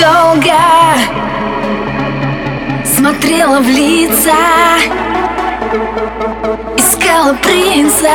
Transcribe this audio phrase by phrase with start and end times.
[0.00, 0.60] Долго
[2.84, 4.36] смотрела в лица
[6.76, 8.08] Искала принца.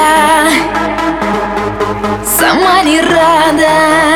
[2.23, 4.14] Сама не рада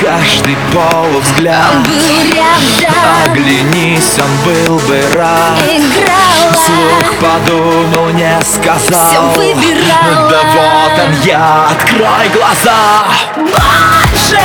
[0.00, 1.86] каждый полувзгляд.
[1.86, 2.94] Был рядом.
[3.24, 5.58] Оглянись, он был бы рад.
[5.66, 6.52] Играла.
[6.52, 9.08] Вслух подумал, не сказал.
[9.08, 10.30] Всё выбирала.
[10.30, 13.04] Да вот он я, открой глаза.
[13.36, 14.40] Больше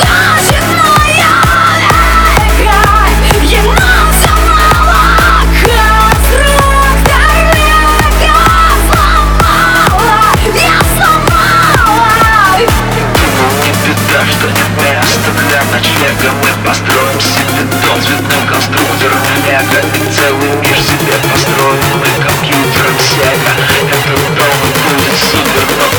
[0.00, 0.75] хочет
[14.80, 21.80] места для ночлега Мы построим себе дом цветным конструктором Мега и целый мир себе построим
[21.98, 23.32] Мы компьютером Сега
[23.80, 24.56] Этот дом
[24.88, 25.95] будет супер, но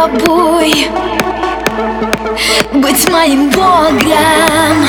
[0.00, 0.88] попробуй
[2.72, 4.88] Быть моим богом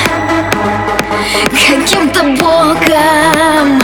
[1.51, 3.81] Каким-то богом.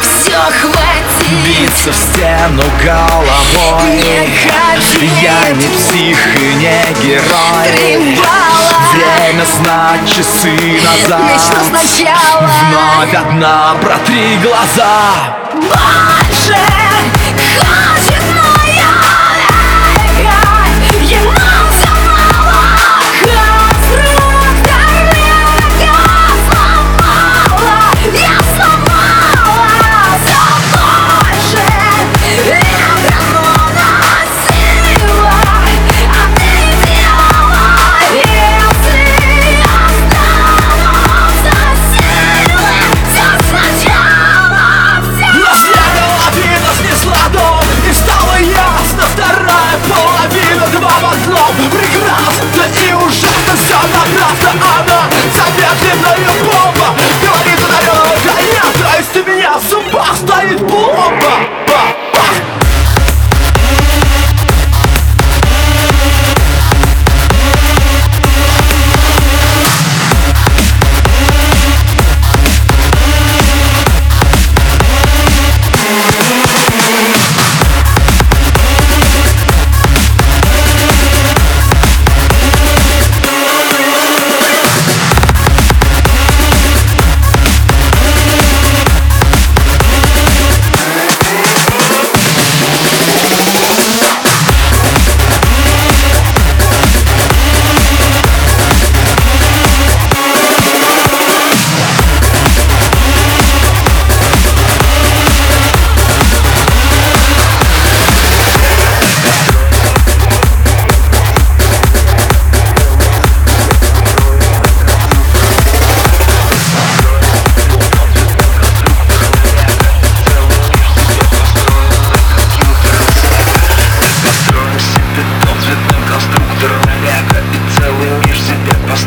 [0.00, 1.30] Все хватит.
[1.44, 3.96] Биться в стену головой.
[3.96, 7.66] Не ходи Я не псих и не герой.
[7.66, 11.20] Трибала Время знать часы назад.
[11.20, 12.50] Начну сначала.
[12.68, 15.38] Вновь одна, протри глаза.
[15.54, 16.56] Больше
[17.58, 18.49] хочет моя
[60.12, 61.99] в зубах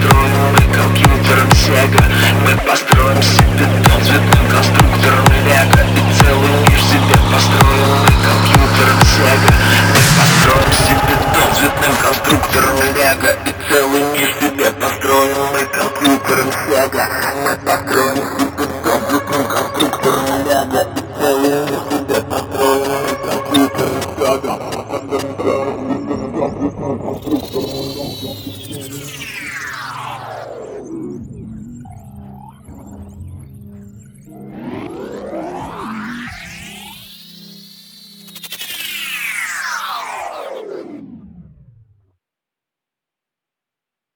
[0.04, 2.06] построим Мы компьютером Сега
[2.46, 5.26] Мы построим себе дом цветным конструктором.
[5.46, 9.54] Мега И целый мир себе построим Мы компьютером Сега
[9.90, 12.76] Мы построим себе дом цветным конструктором.
[12.96, 17.10] Мега И целый мир себе построим Мы компьютером Сега
[17.44, 20.26] Мы построим себе дом цветным конструктором.
[20.46, 22.53] Мега И целый мир себе построим